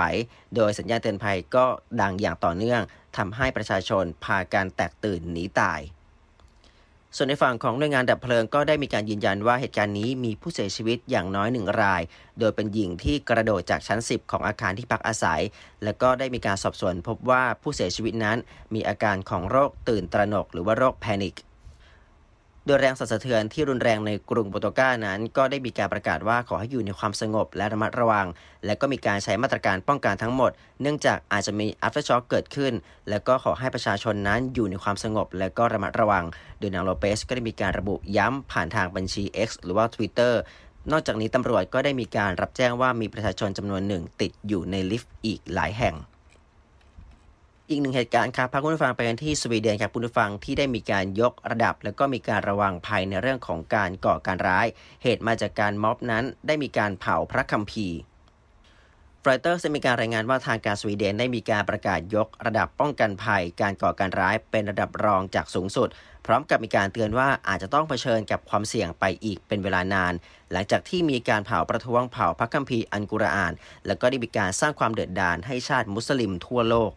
[0.54, 1.66] โดยสัญญาณเตือนภัยก็
[2.00, 2.82] ดังอย่างต่อเนื่อง
[3.16, 5.80] ทำให้ประชาชนพาการแตกตื่นหนีตาย
[7.14, 12.02] ส่วนในฝั่งของหน่วยงานดับเพลิงก็ได้มีการยืนยันว่าเหตุการณ์นี้มีผู้เสียชีวิตอย่างน้อยหนึ่งราย
[12.38, 15.42] โดยเป็นหญิงที่กระโดดจากชั้น 10 ของอาคารที่พักอาศัย
[15.84, 18.38] และก็ได้มีการสอบสวนพบว่าผู้เสียชีวิตนั้น
[18.74, 21.34] มีอาการของโรคตื่นตระหนกหรือว่าโรคแพนิค
[22.68, 28.26] โดยแรงสั่นสะเทือนที่รุนแรงในกรุงโปรโตกานั้น ก็ได้มีการประกาศว่าขอให้อยู่ในความสงบและระมัดระวัง
[28.64, 30.50] และก็มีการใช้มาตรการป้องกันทั้งหมด
[30.81, 32.72] เนื่องจากอาจจะมี aftershock เกิดขึ้น
[33.09, 36.24] และก็ขอให้ประชาชนนั้นอยู่ในความสงบ และก็ระมัดระวัง
[36.59, 40.33] โดยนางโลเปสก็ได้มีการระบุย้ำผ่านทางบัญชี X หรือว่า Twitter
[40.92, 45.96] นอกจากนี้ตำรวจก็ได้มีการรับแจ้งว่ามีประชาชนจำนวนหนึ่งติดอยู่ในลิฟต์อีกหลายแห่ง
[47.70, 54.66] อีกหนึ่งเหตุการณ์ครับพาคุณผู้ฟังไปกันที่สวีเดนครับคุณผู้ฟังที่ได้มีการยกระดับ และก็มีการระวังภัยในเรื่องของการก่อการร้าย
[55.02, 57.98] เหตุมาจากการม็อบนั้น ได้มีการเผาพระคัมภีร์
[59.26, 65.88] รอยเตอร์ได้มีการรายงานว่าทางการสวีเดนได้มีการประกาศยกระดับป้องกันภัย การก่อการร้ายเป็นระดับรองจากสูงสุด
[66.26, 70.12] พร้อมกับมีการเตือนว่าอาจจะต้องเผชิญกับความเสี่ยงไปอีกเป็นเวลานาน
[70.52, 73.52] หลังจากที่มีการเผาประท้วงเผาพระคัมภีร์อันกุรอาน
[73.87, 76.92] และก็ได้มีการสร้างความเดือดดาลให้ชาติมุสลิมทั่วโลก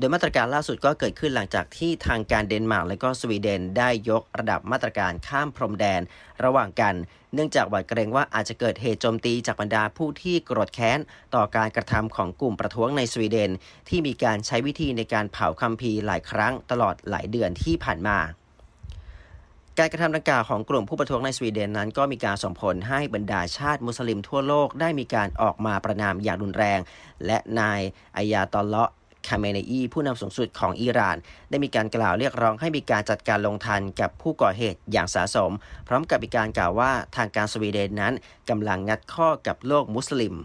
[0.00, 6.00] โดยมาตรการล่าสุดก็เกิดขึ้นหลังจากที่ทางการเดนมาร์กและก็สวีเดนได้ยกระดับมาตรการข้ามพรมแดน
[6.44, 6.94] ระหว่างกัน
[7.34, 10.98] เนื่องจากหวาดเกรงว่าอาจจะเกิดเหตุโจมตีจากบรรดาผู้ที่โกรธแค้น
[11.34, 13.50] ต่อการกระทำของกลุ่มประท้วงในสวีเดน
[13.88, 18.18] ที่มีการใช้วิธีในการเผาคัมภีร์หลายครั้งตลอดหลายเดือนที่ผ่านมา
[19.78, 26.80] การกระทำดังกล่าวของกลุ่มผู้ประท้วงในสวีเดนนั้นก็มีการส่งผลให้บรรดาชาติมุสลิมทั่วโลกได้มีการออกมาประนามอย่างรุนแรง
[27.26, 27.80] และนาย
[28.16, 28.90] อายาตอลเลาะ
[29.28, 31.16] คาเมเนอีผู้นำสูงสุดของอิหร่าน
[31.50, 35.52] ได้มีการกล่าวเรียกร้องให้มีการจัดการลงทัณฑ์กับผู้ก่อเหตุอย่างสาสม
[35.88, 38.14] พร้อมกับมีการกล่าวว่าทางการสวีเดนนั้น
[38.50, 40.36] กำลังงัดข้อกับโลกมุสลิม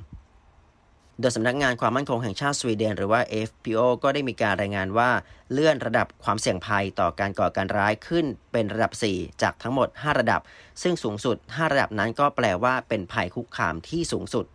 [1.19, 5.09] โดยสำนักงานความมั่นคงแห่งชาติสวีเดนหรือว่า SAPO ก็ได้มีการรายงานว่า
[5.51, 10.41] เลื่อนระดับความเสี่ยงภัยต่อการก่อการร้ายขึ้นเป็นระดับ 4 จากทั้งหมด 5 ระดับ
[10.81, 14.45] ซึ่งสูงสุด 5 ระดับนั้นก็แปลว่าเป็นภัยคุกคามที่สูงสุด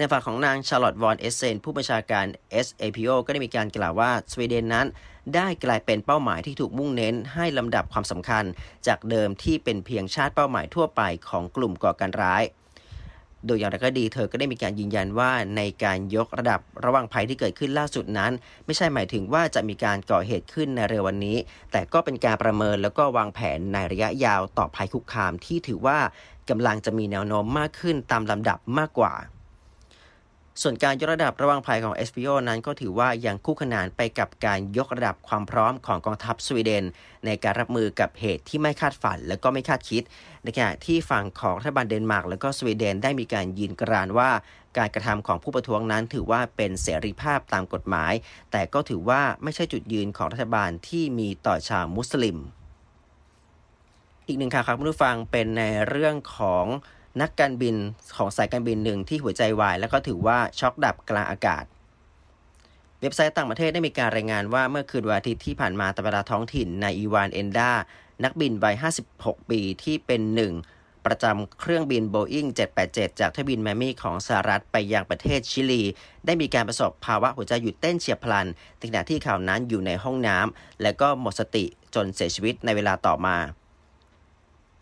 [0.00, 2.26] ในฝั่งของนางชาร์ลอตต์วอนเอเซนผู้บัญชาการ
[2.66, 4.86] SAPO ก็ได้มีการกล่าวว่าสวีเดนนั้น
[5.34, 8.44] ได้กลายเป็นเป้าหมายที่ถูกมุ่งเน้นให้ลำดับความสำคัญ
[8.86, 12.42] จากเดิมที่เป็นเพียงชาติเป้าหมายทั่วไปของกลุ่มก่อการร้าย
[13.46, 18.32] โดยอย่างไรก็ดีเธอก็ได้มีการยืนยันว่าในการยกระดับระหว่างภัยที่เกิดขึ้นล่าสุดนั้น
[18.64, 21.36] ไม่ใช่หมายถึงว่าจะมีการก่อเหตุขึ้นในเร็ววันนี้
[21.72, 25.98] แต่ก็เป็นการประเมินแล้วก็วางแผนในระยะยาวต่อภัยคุกคามที่ถือว่า
[26.50, 29.14] กำลังจะมีแนวโน้มมากขึ้นตามลำดับมากกว่า
[30.62, 36.84] ส่วนการยกระดับระวังภัยของ SPO นั้นก็ถือว่ายังคู่ขนานไปกับการยกระดับความพร้อมของกองทัพสวีเดน
[37.26, 40.02] ในการรับมือกับเหตุที่ไม่คาดฝันและก็ไม่คาดคิด
[40.42, 44.30] ในขณะที่ฝั่งของรัฐบาลเดนมาร์กและก็สวีเดนได้มีการยืนกรานว่า
[44.78, 48.12] การกระทำของผู้ประท้วงนั้นถือว่าเป็นเสรีภาพตามกฎหมาย
[48.52, 52.38] แต่ก็ถือว่าไม่ใช่จุดยืนของรัฐบาลที่มีต่อชาวมุสลิม
[54.26, 56.66] อีกหนึ่งข่าวครับคุณผู้ฟังเป็นในเรื่องของ
[57.20, 57.76] นักการบิน
[58.16, 61.64] ของสายการบินหนึ่งที่หัวใจวาย แล้วก็ถือว่าช็อกดับกลางอากาศ
[63.00, 67.70] เว็บไซต์ต่างประเทศได้มีการรายงานว่าเมื่อคืนวันอาทิตย์ที่ผ่านมาตามเวลาท้องถิ่นนายอีวานเอนดา
[68.24, 68.76] นักบินวัย
[69.12, 70.52] 56 ปีที่เป็นหนึ่ง
[71.06, 72.48] ประจำเครื่องบิน Boeing
[72.84, 75.82] 787 จากทบินแมมี่ของสหรัฐไปยังประเทศชิลี
[76.26, 78.46] ได้มีการประสบภาวะหัวใจหยุดเต้นเฉียบพลัน
[78.82, 83.36] ขณะที่เขานั้นอยู่ในห้องน้ำและก็หมดสติจนเสียชีวิตในเวลาต่อมา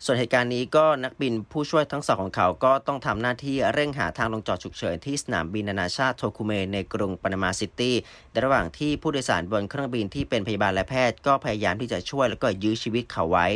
[0.05, 7.95] ส่วนเหตุการณ์นี้ก็นักบินผู้ช่วยทั้งสองของเขาก็ต้องทำหน้าที่เร่งหาทางลงจอดฉุกเฉินที่สนามบินนานาชาติโทคุเมในกรุงปานามาซิตี้
[8.31, 13.47] ในระหว่างที่ผู้โดยสารบนเครื่องบินที่เป็นพยาบาลและแพทย์ก็พยายามที่จะช่วยแล้วก็ยื้อชีวิตเขาไว้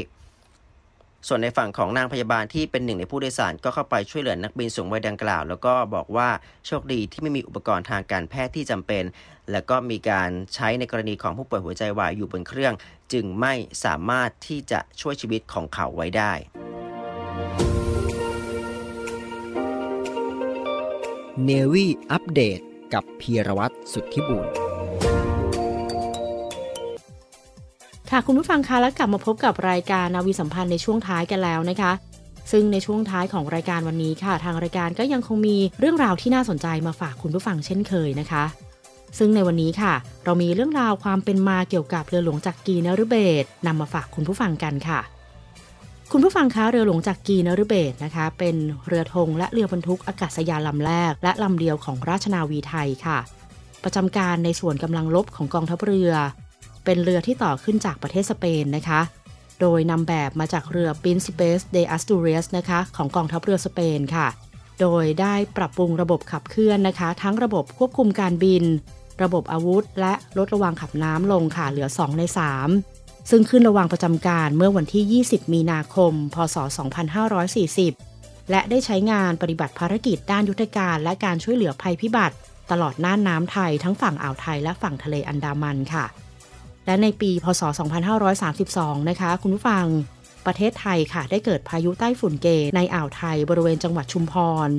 [1.28, 6.30] ส่วนในฝั่งของนางพยาบาลที่เป็นหนึ่งในผู้โดยสารก็เข้าไปช่วยเหลือนักบินสูงวัยดังกล่าว แล้วก็บอกว่า
[6.68, 9.04] โชคดีที่ไม่มีอุปกรณ์ทางการแพทย์ที่จำเป็น
[9.52, 12.74] และก็มีการใช้ในกรณีของผู้ป่วยหัวใจวายอยู่บนเครื่อง
[13.14, 16.34] จึงไม่สามารถที่จะช่วยชีวิตของเขาไว้ได้
[21.44, 22.60] เนวี่อัปเดต
[22.94, 24.48] กับพีรวัตรสุทธิบุญ
[28.16, 31.92] ค่ะคุณผู้ฟังคะแล้วกลับมาพบกับรายการนาวีสัมพันธ์ในช่วงท้ายกันแล้วนะคะ
[32.52, 38.44] ซึ่งในช่วงท้ายของรายการวันนี้ค่ะ ทางรายการก็ยังคงมีเรื่องราวที่น่าสนใจมาฝากคุณผู้ฟังเช่นเคยนะคะ
[39.18, 39.94] ซึ่งในวันนี้ค่ะ
[40.26, 45.00] เรามีเรื่องราวความเป็นมาเกี่ยวกับเรือหลวงจักรีนฤเบศนำมาฝากคุณผู้ฟังกันค่ะ
[46.12, 48.56] คุณผู้ฟังคะเรือหลวงจักรีนฤเบศนะคะ เป็น
[48.88, 53.20] เรือธงและเรือบรรทุกอากาศยานลำแรก และลำเดียวของราชนาวีไทยค่ะ
[53.84, 56.14] ประจำการในส่วนกำลังลบของกองทัพเรือ
[56.86, 59.02] เป็นเรือที่ต่อขึ้นจากประเทศสเปนนะคะ
[59.62, 64.28] โดยนำแบบมาจากเรือ Príncipes de Asturias นะคะของกองทัพเรือสเปนค่ะ
[64.82, 68.64] โดยได้ปรับปรุงระบบขับเคลื่อนนะคะ ทั้งระบบควบคุมการบิน
[69.24, 72.24] ระบบอาวุธ และลดระวังขับน้ำลงค่ะเหลือ 2 ใน
[72.72, 76.58] 3 ซึ่งขึ้นระวังประจำการเมื่อวันที่ 20 มีนาคม พศ
[77.54, 82.36] 2540 และได้ใช้งานปฏิบัติภารกิจด้านยุทธการและการช่วยเหลือภัยพิบัติ
[82.72, 86.06] ตลอดน่านน้ำไทยทั้งฝั่งอ่าวไทยและฝั่งทะเลอันดามันค่ะ
[86.86, 87.62] และในปีพศ
[88.36, 89.86] 2532 นะคะ คุณผู้ฟัง
[90.46, 94.34] ประเทศไทยค่ะ ได้เกิดพายุใต้ฝุ่นเกในอ่าวไทยบริเวณจังหวัดชุมพ
[94.68, 94.70] ร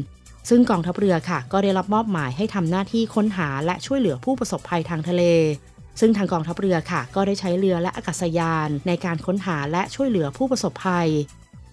[0.49, 5.23] ซึ่งกองทัพเรือค่ะ ก็ได้รับมอบหมายให้ทำหน้าที่ค้นหาและช่วยเหลือผู้ประสบภัยทางทะเล
[6.01, 11.09] ซึ่งทางกองทัพเรือค่ะ ก็ได้ใช้เรือและอากาศยาน ในการค้นหาและช่วยเหลือผู้ประสบภัย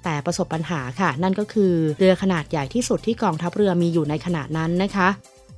[0.04, 5.10] แต่ประสบปัญหาค่ะ นั่นก็คือเรือขนาดใหญ่ที่สุดที่กองทัพเรือมีอยู่ในขณะนั้นนะคะ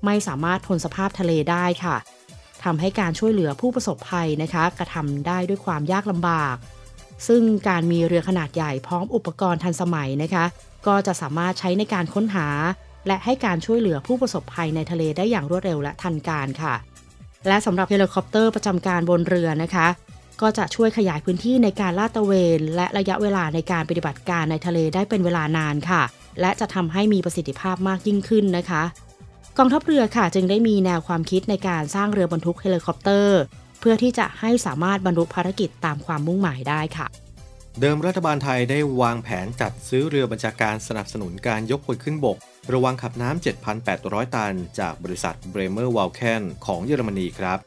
[0.06, 1.96] ไม่สามารถทนสภาพทะเลได้ค่ะ
[2.64, 6.56] ทำให้การช่วยเหลือผู้ประสบภัยนะคะกระทำได้ด้วยความยากลำบาก
[7.28, 10.46] ซึ่งการมีเรือขนาดใหญ่พร้อมอุปกรณ์ทันสมัยนะคะ
[10.88, 12.48] ก็จะสามารถใช้ในการค้นหา
[13.08, 16.74] และให้การช่วยเหลือผู้ประสบภัยในทะเลได้อย่างรวดเร็วและทันการค่ะ
[17.48, 19.88] และสำหรับเฮลิคอปเตอร์ประจำการบนเรือนะคะ
[20.42, 26.04] ก็จะช่วยขยายพื้นที่ในการลาดตระเวน และระยะเวลาในการปฏิบัติการในทะเลได้เป็นเวลานานค่ะ
[26.42, 28.84] และจะทำให้มีประสิทธิภาพมากยิ่งขึ้นนะคะ
[29.58, 33.40] กองทัพเรือค่ะจึงได้มีแนวความคิดในการสร้างเรือบรรทุกเฮลิคอปเตอร์
[33.80, 37.08] เพื่อที่จะให้สามารถบรรลุภารกิจตามความมุ่งหมายได้ค่ะ
[37.80, 42.38] เดิมรัฐบาลไทยได้วางแผนจัดซื้อเรือบัญชาการสนับสนุนการยกพลขึ้นบก
[42.74, 43.44] ระวางขับน้ำ
[43.84, 47.60] 7,800 ตัน จากบริษัทเบรเมอร์วัลแคนของเยอรมนีครับ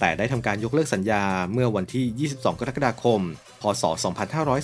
[0.00, 3.20] แต่ได้ทำการยกเลิกสัญญาเมื่อวันที่ 22 กรกฎาคม
[3.62, 3.84] พศ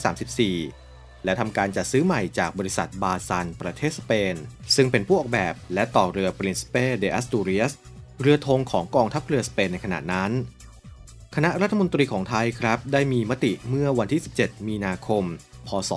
[0.08, 0.87] 2534
[1.24, 4.34] และทำการจัดซื้อใหม่จากบริษัทบาซานประเทศสเปน
[4.76, 7.72] ซึ่งเป็นผู้ออกแบบและต่อเรือปรินซิเปเดอัสตูเรียส
[8.20, 10.30] เรือธงของกองทัพเรือสเปนในขณะนั้น
[11.34, 15.24] คณะรัฐมนตรีของไทยครับ ได้มีมติเมื่อวันที่ 17 มีนาคม
[15.68, 15.90] พศ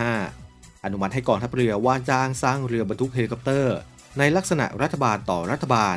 [0.00, 3.76] 2535 อนุมัติให้กองทัพเรือว่าจ้างสร้างเรือบรรทุกเฮลิคอปเตอร์
[4.18, 5.96] ในลักษณะรัฐบาลต่อรัฐบาล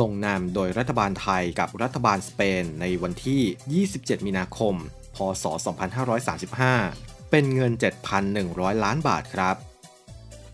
[0.00, 4.74] ลงนามโดยรัฐบาลไทยกับรัฐบาลสเปนในวันที่ 27 มีนาคม
[5.16, 5.44] พศ
[6.36, 7.72] 2535 เป็นเงิน
[8.28, 9.56] 7,100 ล้านบาทครับ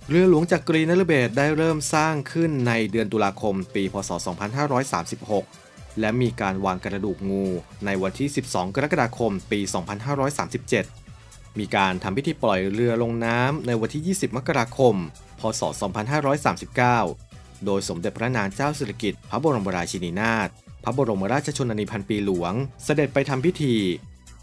[0.08, 4.10] เรือหลวงจักกรีนฤเบศได้เริ่มสร้างขึ้นในเดือนตุลาคมปี พศ
[5.04, 7.46] 2536 และมีการวางกระดูกงู
[7.86, 9.60] ในวันที่ 12 กรกฎาคม ปี
[10.80, 14.94] 2537 มีการทำพิธีปล่อยเรือลงน้ำในวันที่ 20 มกราคม
[15.40, 15.62] พศ
[16.84, 20.48] 2539 โดยสมเด็จพระนางเจ้าสิริกิติ์พระบรมราชินีนาถ
[20.84, 22.52] พระบรมราชชนนีพันปีหลวง
[22.84, 23.74] เสด็จไปทำพิธี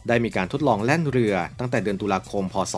[0.10, 2.74] ได้มีการทดลองแล่นเรือตั้งแต่เดือนตุลาคม พศ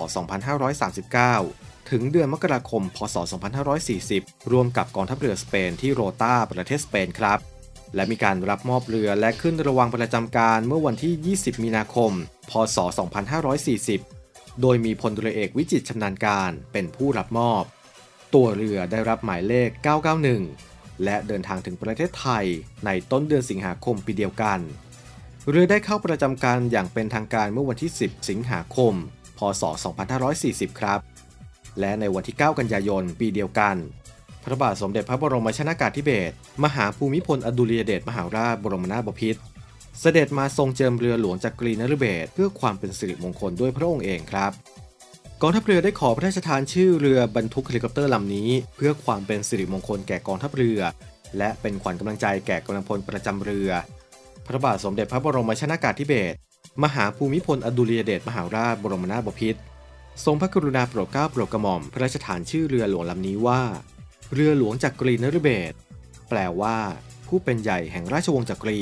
[1.34, 3.16] 2539 ถึงเดือนมกราคม พศ
[3.84, 7.40] 2540 ร่วมกับกองทัพเรือสเปนที่โรตาประเทศสเปนครับ
[7.96, 12.12] และมีการรับมอบเรือและขึ้นระวังประจำการเมื่อวันที่ 20 มีนาคม
[12.52, 12.78] พศ
[13.90, 17.64] 2540 โดยมีพลเรือเอกวิจิตชำนาญการเป็นผู้รับมอบ
[18.34, 19.70] ตัวเรือได้รับหมายเลข
[20.38, 22.46] 991 และเดินทางถึงประเทศไทย
[22.86, 24.60] ในต้นเดือนสิงหาคมปีเดียวกัน
[25.50, 28.94] เรือได้เข้าประจำการอย่างเป็นทางการเมื่อวันที่ 10 สิงหาคม
[29.38, 29.64] พศ
[30.22, 31.00] 2540 ครับ
[31.80, 33.76] และในวันที่ 9 กันยายน ปีเดียวกัน
[34.44, 39.42] พระบาทสมเด็จพระบรมชนากาธิเบศร มหาภูมิพลอดุลยเดชมหาราชบรมนาถบพิตร
[40.00, 44.52] เสด็จมาทรงเจิมเรือหลวงจักรีนฤเบศรเพื่อความเป็นสิริมงคลด้วยพระองค์เองครับ
[45.42, 50.80] กองทัพเรือได้ขอพระราชทานชื่อเรือบรรทุกเฮลิคอปเตอร์ลำนี้ เพื่อความเป็นสิริมงคลแก่กองทัพเรือ
[51.38, 53.70] และเป็นขวัญกำลังใจแก่กำลังพลประจำเรือ
[54.54, 56.38] ระบาทสมเด็จพระบรมชนากาธิเบศร
[56.84, 59.60] มหาภูมิพลอดุลยเดชมหาราชบรมนาถบพิตร
[60.26, 63.62] ทรงพระกรุณาโปรดเกล้าโปรดกระหม่อมพระราชทานชื่อเรือหลวงลำนี้ว่า
[64.34, 65.76] เรือหลวงจักรีนฤเบศร
[66.30, 66.78] แปลว่า
[67.28, 68.82] ผู้เป็นใหญ่แห่งราชวงศ์จักรี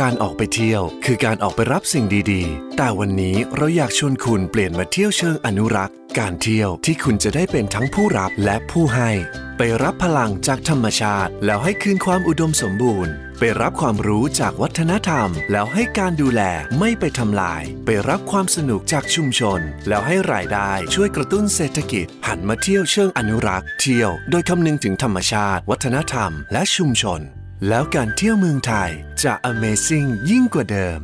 [0.00, 9.10] การออกไปเที่ยว คือการออกไปรับสิ่งดีๆ แต่วันนี้เราอยากชวนคุณเปลี่ยนมาเที่ยวเชิงอนุรักษ์ การเที่ยวที่คุณจะได้เป็นทั้งผู้รับและผู้ให้
[9.58, 13.12] ไปรับพลังจากธรรมชาติ แล้วให้คืนความอุดมสมบูรณ์
[13.60, 16.42] รับความรู้จากวัฒนธรรม แล้วให้การดูแล
[16.78, 27.20] ไม่ไปทำลาย ไปรับความสนุกจากชุมชน แล้วให้รายได้ช่วยกระตุ้นเศรษฐกิจ หันมาเที่ยวเชิงอนุรักษ์ เที่ยว โดยคำนึงถึงธรรมชาติ วัฒนธรรม และชุมชน
[27.68, 28.90] แล้วการเที่ยวเมืองไทย
[29.22, 31.00] จะ Amazing ยิ่งกว่าเดิม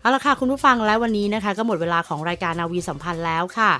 [0.00, 3.72] เอาละค่ะคุณผู้ฟังและวันนี้นะคะ ก็หมดเวลาของรายการนาวีสัมพันธ์แล้วค่ะ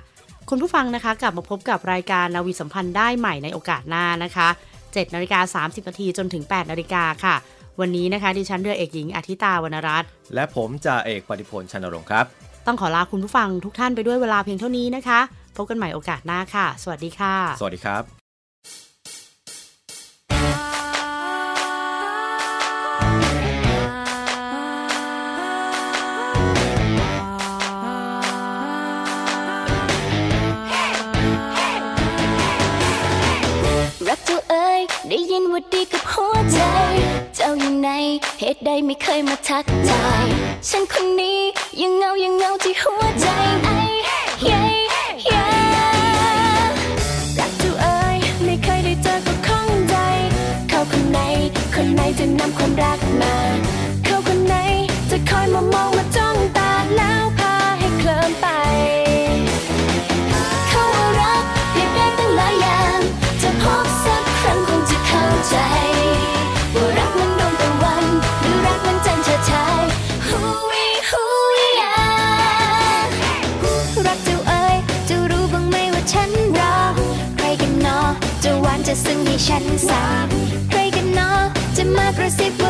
[0.50, 4.48] คุณผู้ฟังนะคะ กลับมาพบกับรายการนาวีสัมพันธ์ได้ใหม่ในโอกาสหน้านะคะ
[4.80, 7.36] 7นาฬิกา30นาทีจนถึง 8นาฬิกาค่ะ
[7.80, 12.26] วันนี้นะคะดิฉันเรือเอกหญิงอาทิตาวรรณรัตน์และผมจ่าเอกปฏิพลชันนรงค์ครับ
[12.66, 15.20] ต้องขอลาคุณผู้ฟังทุกท่านไปด้วยเวลาเพียงเท่านี้นะคะ
[15.56, 18.15] พบกันใหม่โอกาสหน้าค่ะ สวัสดีค่ะ สวัสดีครับ
[38.64, 40.26] ใดไม่เคยมาทักทาย
[40.68, 41.40] ฉันคนนี้
[41.80, 43.26] ยังเงายังเงาที่หัวใจ
[43.62, 43.78] ไอ้
[44.44, 44.62] เย้
[45.24, 45.44] เย้
[47.38, 49.96] รักเจ้าเอ้ยไม่เคยได้เจอก็ข้องใจ
[50.68, 51.18] เขาคนไหน
[51.74, 53.34] คนไหนจะนำความรักมา
[54.04, 54.54] เขาคนไหน
[55.10, 55.95] จะคอยมามอง
[79.48, 80.28] ฉันสาบ
[80.70, 81.30] ใครกันเนอ
[81.76, 82.65] จะมากระซิบ